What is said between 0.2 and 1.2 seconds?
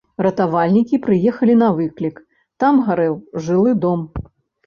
Ратавальнікі